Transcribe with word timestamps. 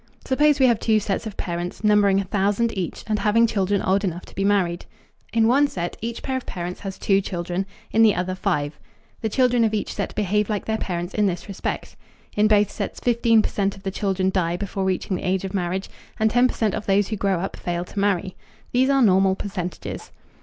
Suppose 0.25 0.59
we 0.59 0.65
have 0.65 0.79
two 0.79 0.99
sets 0.99 1.27
of 1.27 1.37
parents, 1.37 1.83
numbering 1.83 2.19
a 2.19 2.23
thousand 2.23 2.75
each 2.75 3.03
and 3.05 3.19
having 3.19 3.45
children 3.45 3.83
old 3.83 4.03
enough 4.03 4.25
to 4.25 4.33
be 4.33 4.43
married. 4.43 4.87
In 5.31 5.47
one 5.47 5.67
set 5.67 5.95
each 6.01 6.23
pair 6.23 6.35
of 6.37 6.47
parents 6.47 6.79
has 6.79 6.97
two 6.97 7.21
children; 7.21 7.67
in 7.91 8.01
the 8.01 8.15
other 8.15 8.33
five. 8.33 8.79
The 9.21 9.29
children 9.29 9.63
of 9.63 9.75
each 9.75 9.93
set 9.93 10.15
behave 10.15 10.49
like 10.49 10.65
their 10.65 10.79
parents 10.79 11.13
in 11.13 11.27
this 11.27 11.47
respect. 11.47 11.95
In 12.35 12.47
both 12.47 12.71
sets 12.71 12.99
15 12.99 13.43
percent 13.43 13.77
of 13.77 13.83
the 13.83 13.91
children 13.91 14.31
die 14.31 14.57
before 14.57 14.85
reaching 14.85 15.17
the 15.17 15.23
age 15.23 15.45
of 15.45 15.53
marriage, 15.53 15.87
and 16.19 16.31
10 16.31 16.47
percent 16.47 16.73
of 16.73 16.87
those 16.87 17.09
who 17.09 17.15
grow 17.15 17.39
up 17.39 17.55
fail 17.55 17.85
to 17.85 17.99
marry. 17.99 18.35
These 18.71 18.89
are 18.89 19.03
normal 19.03 19.35
percentages. 19.35 20.09